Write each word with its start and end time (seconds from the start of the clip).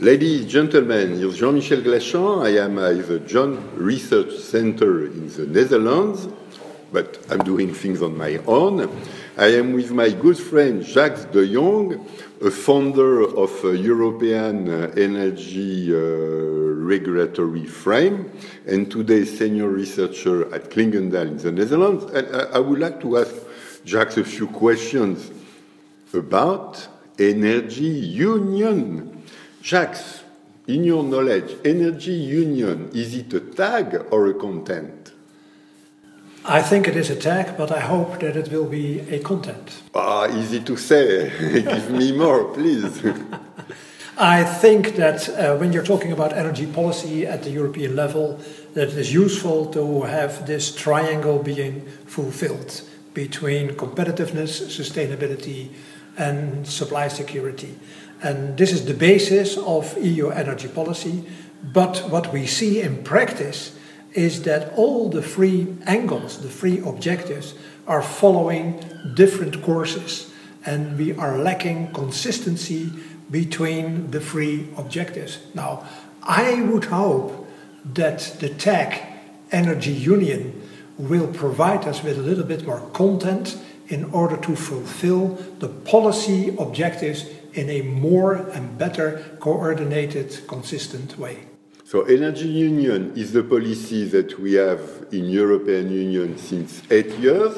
Ladies, 0.00 0.40
and 0.40 0.48
gentlemen, 0.48 1.18
here's 1.18 1.36
Jean-Michel 1.36 1.82
Glachant. 1.82 2.46
I 2.46 2.64
am 2.64 2.78
at 2.78 3.06
the 3.06 3.18
Joint 3.18 3.60
Research 3.74 4.32
Center 4.38 5.04
in 5.04 5.28
the 5.28 5.44
Netherlands, 5.44 6.26
but 6.90 7.18
I'm 7.28 7.40
doing 7.40 7.74
things 7.74 8.00
on 8.00 8.16
my 8.16 8.38
own. 8.46 8.88
I 9.36 9.48
am 9.48 9.74
with 9.74 9.90
my 9.90 10.08
good 10.08 10.38
friend 10.38 10.82
Jacques 10.82 11.30
de 11.32 11.46
Jong, 11.52 12.02
a 12.40 12.50
founder 12.50 13.24
of 13.36 13.62
a 13.62 13.76
European 13.76 14.70
Energy 14.98 15.94
uh, 15.94 15.98
Regulatory 15.98 17.66
Frame, 17.66 18.32
and 18.66 18.90
today 18.90 19.26
senior 19.26 19.68
researcher 19.68 20.50
at 20.54 20.70
Clingendael 20.70 21.28
in 21.28 21.36
the 21.36 21.52
Netherlands. 21.52 22.04
And 22.04 22.54
I 22.54 22.58
would 22.58 22.78
like 22.78 23.02
to 23.02 23.18
ask 23.18 23.34
Jacques 23.84 24.16
a 24.16 24.24
few 24.24 24.46
questions 24.46 25.30
about 26.14 26.88
energy 27.18 27.84
union. 27.84 29.19
Jacques, 29.62 29.98
in 30.66 30.84
your 30.84 31.02
knowledge, 31.02 31.56
energy 31.64 32.12
union, 32.12 32.90
is 32.94 33.14
it 33.14 33.32
a 33.34 33.40
tag 33.40 34.06
or 34.10 34.28
a 34.28 34.34
content? 34.34 35.12
I 36.44 36.62
think 36.62 36.88
it 36.88 36.96
is 36.96 37.10
a 37.10 37.16
tag, 37.16 37.58
but 37.58 37.70
I 37.70 37.80
hope 37.80 38.20
that 38.20 38.36
it 38.36 38.50
will 38.50 38.64
be 38.64 39.00
a 39.00 39.18
content. 39.18 39.82
Ah, 39.94 40.26
easy 40.28 40.60
to 40.60 40.76
say. 40.76 41.30
Give 41.62 41.90
me 41.90 42.12
more, 42.12 42.44
please. 42.54 43.02
I 44.16 44.44
think 44.44 44.96
that 44.96 45.28
uh, 45.28 45.56
when 45.56 45.72
you're 45.72 45.84
talking 45.84 46.12
about 46.12 46.32
energy 46.32 46.66
policy 46.66 47.26
at 47.26 47.42
the 47.42 47.50
European 47.50 47.94
level, 47.94 48.40
that 48.74 48.88
it 48.88 48.96
is 48.96 49.12
useful 49.12 49.66
to 49.72 50.02
have 50.02 50.46
this 50.46 50.74
triangle 50.74 51.38
being 51.42 51.86
fulfilled 52.06 52.82
between 53.12 53.70
competitiveness, 53.70 54.62
sustainability, 54.68 55.70
and 56.20 56.66
supply 56.66 57.08
security. 57.08 57.74
And 58.22 58.58
this 58.58 58.72
is 58.72 58.84
the 58.84 58.94
basis 58.94 59.56
of 59.56 59.96
EU 59.98 60.28
energy 60.28 60.68
policy. 60.68 61.24
But 61.62 62.10
what 62.10 62.32
we 62.32 62.46
see 62.46 62.82
in 62.82 63.02
practice 63.02 63.76
is 64.12 64.42
that 64.42 64.74
all 64.74 65.08
the 65.08 65.22
three 65.22 65.76
angles, 65.86 66.42
the 66.42 66.50
three 66.50 66.78
objectives, 66.80 67.54
are 67.86 68.02
following 68.02 68.84
different 69.14 69.62
courses. 69.62 70.30
And 70.66 70.98
we 70.98 71.14
are 71.16 71.38
lacking 71.38 71.92
consistency 71.92 72.92
between 73.30 74.10
the 74.10 74.20
three 74.20 74.68
objectives. 74.76 75.38
Now, 75.54 75.88
I 76.22 76.60
would 76.60 76.84
hope 76.84 77.48
that 77.94 78.36
the 78.40 78.50
tag 78.50 79.00
Energy 79.52 79.92
Union 79.92 80.68
will 80.98 81.32
provide 81.32 81.88
us 81.88 82.02
with 82.02 82.18
a 82.18 82.22
little 82.22 82.44
bit 82.44 82.66
more 82.66 82.80
content 82.92 83.56
in 83.90 84.04
order 84.12 84.36
to 84.36 84.56
fulfill 84.56 85.36
the 85.58 85.68
policy 85.68 86.54
objectives 86.58 87.26
in 87.52 87.68
a 87.68 87.82
more 87.82 88.34
and 88.34 88.78
better 88.78 89.36
coordinated, 89.40 90.46
consistent 90.46 91.18
way. 91.18 91.40
So 91.84 92.02
energy 92.02 92.46
union 92.46 93.12
is 93.16 93.32
the 93.32 93.42
policy 93.42 94.04
that 94.04 94.38
we 94.38 94.52
have 94.54 94.80
in 95.10 95.24
European 95.24 95.90
Union 95.90 96.38
since 96.38 96.82
eight 96.88 97.10
years, 97.18 97.56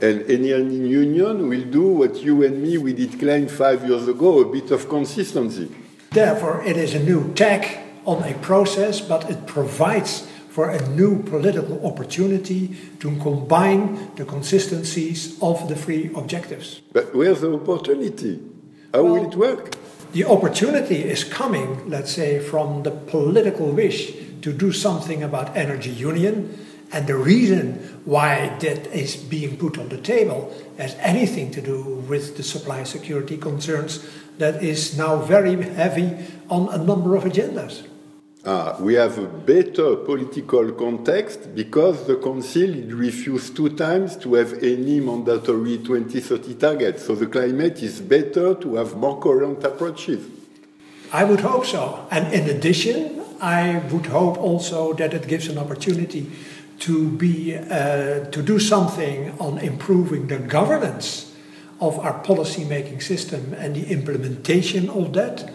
and 0.00 0.22
energy 0.30 0.76
union 0.76 1.48
will 1.48 1.64
do 1.64 1.82
what 1.82 2.14
you 2.22 2.44
and 2.44 2.62
me 2.62 2.78
we 2.78 2.92
did 2.92 3.18
claim 3.18 3.48
five 3.48 3.84
years 3.88 4.06
ago, 4.06 4.40
a 4.40 4.44
bit 4.44 4.70
of 4.70 4.88
consistency. 4.88 5.68
Therefore, 6.10 6.62
it 6.62 6.76
is 6.76 6.94
a 6.94 7.02
new 7.02 7.32
tack 7.34 7.78
on 8.04 8.22
a 8.22 8.34
process, 8.34 9.00
but 9.00 9.28
it 9.28 9.46
provides 9.46 10.28
for 10.56 10.70
a 10.70 10.88
new 10.88 11.22
political 11.24 11.86
opportunity 11.86 12.74
to 12.98 13.14
combine 13.18 14.10
the 14.14 14.24
consistencies 14.24 15.36
of 15.42 15.68
the 15.68 15.76
three 15.76 16.10
objectives. 16.14 16.80
But 16.94 17.14
where's 17.14 17.42
the 17.42 17.52
opportunity? 17.52 18.40
How 18.94 19.02
well, 19.02 19.12
will 19.12 19.30
it 19.30 19.36
work? 19.36 19.76
The 20.12 20.24
opportunity 20.24 21.04
is 21.04 21.24
coming, 21.24 21.90
let's 21.90 22.10
say, 22.10 22.40
from 22.40 22.84
the 22.84 22.90
political 22.90 23.68
wish 23.68 24.14
to 24.40 24.50
do 24.50 24.72
something 24.72 25.22
about 25.22 25.54
energy 25.54 25.90
union. 25.90 26.56
And 26.90 27.06
the 27.06 27.18
reason 27.18 28.00
why 28.06 28.56
that 28.60 28.86
is 28.96 29.14
being 29.14 29.58
put 29.58 29.76
on 29.76 29.90
the 29.90 30.00
table 30.00 30.56
has 30.78 30.96
anything 31.00 31.50
to 31.50 31.60
do 31.60 31.82
with 32.08 32.38
the 32.38 32.42
supply 32.42 32.84
security 32.84 33.36
concerns 33.36 34.08
that 34.38 34.64
is 34.64 34.96
now 34.96 35.16
very 35.16 35.60
heavy 35.62 36.16
on 36.48 36.72
a 36.72 36.78
number 36.82 37.14
of 37.14 37.24
agendas. 37.24 37.84
Uh, 38.46 38.76
we 38.78 38.94
have 38.94 39.18
a 39.18 39.26
better 39.26 39.96
political 39.96 40.70
context 40.70 41.52
because 41.52 42.06
the 42.06 42.14
Council 42.14 42.70
refused 42.94 43.56
two 43.56 43.70
times 43.70 44.16
to 44.16 44.34
have 44.34 44.52
any 44.62 45.00
mandatory 45.00 45.78
2030 45.78 46.54
targets. 46.54 47.04
So 47.04 47.16
the 47.16 47.26
climate 47.26 47.82
is 47.82 48.00
better 48.00 48.54
to 48.54 48.76
have 48.76 48.94
more 48.94 49.18
coherent 49.18 49.64
approaches. 49.64 50.24
I 51.12 51.24
would 51.24 51.40
hope 51.40 51.66
so. 51.66 52.06
And 52.12 52.32
in 52.32 52.48
addition, 52.48 53.20
I 53.40 53.78
would 53.90 54.06
hope 54.06 54.38
also 54.38 54.92
that 54.92 55.12
it 55.12 55.26
gives 55.26 55.48
an 55.48 55.58
opportunity 55.58 56.30
to 56.78 57.10
be 57.10 57.56
uh, 57.56 58.26
to 58.30 58.42
do 58.42 58.60
something 58.60 59.36
on 59.40 59.58
improving 59.58 60.28
the 60.28 60.38
governance 60.38 61.34
of 61.80 61.98
our 61.98 62.20
policy 62.20 62.64
making 62.64 63.00
system 63.00 63.54
and 63.54 63.74
the 63.74 63.90
implementation 63.90 64.88
of 64.88 65.14
that, 65.14 65.50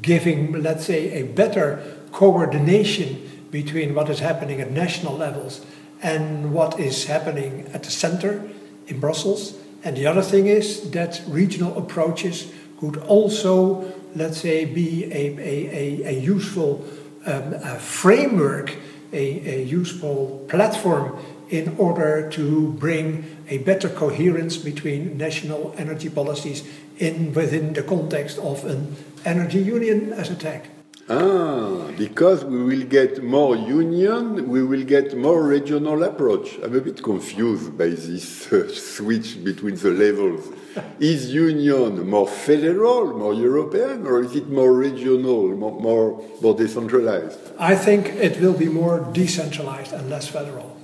giving, 0.00 0.62
let's 0.62 0.86
say, 0.86 1.12
a 1.20 1.22
better 1.24 1.96
coordination 2.16 3.20
between 3.50 3.94
what 3.94 4.08
is 4.08 4.20
happening 4.20 4.58
at 4.58 4.70
national 4.70 5.14
levels 5.14 5.60
and 6.02 6.50
what 6.50 6.80
is 6.80 7.04
happening 7.04 7.68
at 7.74 7.82
the 7.82 7.90
center 7.90 8.42
in 8.86 8.98
Brussels. 8.98 9.54
And 9.84 9.94
the 9.98 10.06
other 10.06 10.22
thing 10.22 10.46
is 10.46 10.90
that 10.92 11.20
regional 11.28 11.76
approaches 11.76 12.50
could 12.80 12.96
also, 12.96 13.92
let's 14.14 14.38
say, 14.38 14.64
be 14.64 15.04
a, 15.12 15.36
a, 15.36 15.54
a, 15.82 16.08
a 16.08 16.18
useful 16.18 16.86
um, 17.26 17.52
a 17.52 17.78
framework, 17.78 18.74
a, 19.12 19.58
a 19.58 19.64
useful 19.64 20.46
platform 20.48 21.18
in 21.50 21.76
order 21.76 22.30
to 22.30 22.72
bring 22.84 23.24
a 23.50 23.58
better 23.58 23.90
coherence 23.90 24.56
between 24.56 25.18
national 25.18 25.74
energy 25.76 26.08
policies 26.08 26.64
in 26.98 27.34
within 27.34 27.74
the 27.74 27.82
context 27.82 28.38
of 28.38 28.64
an 28.64 28.96
energy 29.26 29.60
union 29.60 30.14
as 30.14 30.30
a 30.30 30.34
tag. 30.34 30.62
Ah, 31.08 31.88
because 31.96 32.44
we 32.44 32.64
will 32.64 32.84
get 32.84 33.22
more 33.22 33.54
union, 33.54 34.48
we 34.48 34.64
will 34.64 34.82
get 34.82 35.16
more 35.16 35.40
regional 35.40 36.02
approach. 36.02 36.58
I'm 36.64 36.74
a 36.74 36.80
bit 36.80 37.00
confused 37.00 37.78
by 37.78 37.90
this 37.90 38.52
uh, 38.52 38.68
switch 38.74 39.44
between 39.44 39.76
the 39.76 39.90
levels. 39.90 40.52
is 40.98 41.32
union 41.32 42.08
more 42.10 42.26
federal, 42.26 43.16
more 43.16 43.34
European, 43.34 44.04
or 44.04 44.22
is 44.22 44.34
it 44.34 44.48
more 44.48 44.72
regional, 44.72 45.48
more, 45.56 45.80
more, 45.80 46.24
more 46.42 46.56
decentralized? 46.56 47.38
I 47.56 47.76
think 47.76 48.08
it 48.08 48.40
will 48.40 48.54
be 48.58 48.68
more 48.68 49.08
decentralized 49.12 49.92
and 49.92 50.10
less 50.10 50.26
federal. 50.26 50.76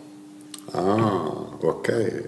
Ah, 0.73 1.47
okay. 1.65 2.27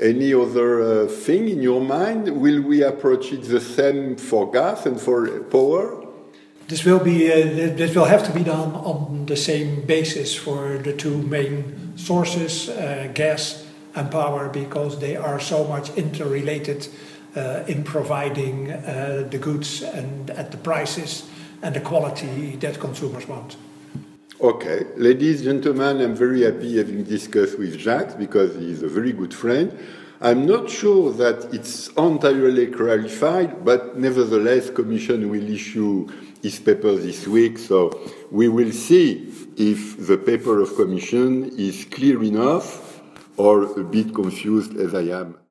Any 0.00 0.32
other 0.32 1.04
uh, 1.04 1.06
thing 1.06 1.50
in 1.50 1.60
your 1.60 1.82
mind? 1.82 2.40
Will 2.40 2.62
we 2.62 2.82
approach 2.82 3.30
it 3.30 3.42
the 3.42 3.60
same 3.60 4.16
for 4.16 4.50
gas 4.50 4.86
and 4.86 4.98
for 4.98 5.28
power? 5.50 5.99
This 6.70 6.84
will 6.84 7.00
be 7.00 7.26
uh, 7.32 7.74
this 7.74 7.96
will 7.96 8.04
have 8.04 8.22
to 8.26 8.32
be 8.32 8.44
done 8.44 8.76
on 8.76 9.26
the 9.26 9.36
same 9.36 9.84
basis 9.86 10.36
for 10.36 10.78
the 10.78 10.92
two 10.92 11.20
main 11.22 11.98
sources, 11.98 12.68
uh, 12.68 13.10
gas 13.12 13.66
and 13.96 14.08
power, 14.08 14.48
because 14.48 15.00
they 15.00 15.16
are 15.16 15.40
so 15.40 15.64
much 15.64 15.90
interrelated 15.96 16.86
uh, 17.34 17.64
in 17.66 17.82
providing 17.82 18.70
uh, 18.70 19.26
the 19.28 19.38
goods 19.38 19.82
and 19.82 20.30
at 20.30 20.52
the 20.52 20.58
prices 20.58 21.28
and 21.60 21.74
the 21.74 21.80
quality 21.80 22.54
that 22.60 22.78
consumers 22.78 23.26
want. 23.26 23.56
Okay, 24.40 24.84
ladies, 24.96 25.44
and 25.44 25.60
gentlemen, 25.60 26.00
I'm 26.00 26.14
very 26.14 26.42
happy 26.42 26.78
having 26.78 27.02
discussed 27.02 27.58
with 27.58 27.80
Jacques 27.80 28.16
because 28.16 28.54
he's 28.54 28.84
a 28.84 28.88
very 28.88 29.10
good 29.10 29.34
friend. 29.34 29.76
I'm 30.22 30.44
not 30.44 30.68
sure 30.68 31.14
that 31.14 31.48
it's 31.54 31.88
entirely 31.96 32.66
clarified, 32.66 33.64
but 33.64 33.96
nevertheless, 33.96 34.68
Commission 34.68 35.30
will 35.30 35.50
issue 35.50 36.08
his 36.42 36.58
paper 36.60 36.94
this 36.94 37.26
week, 37.26 37.56
so 37.56 37.90
we 38.30 38.48
will 38.50 38.70
see 38.70 39.32
if 39.56 40.06
the 40.06 40.18
paper 40.18 40.60
of 40.60 40.76
Commission 40.76 41.50
is 41.56 41.86
clear 41.86 42.22
enough 42.22 43.00
or 43.38 43.80
a 43.80 43.82
bit 43.82 44.14
confused 44.14 44.76
as 44.76 44.94
I 44.94 45.04
am. 45.20 45.40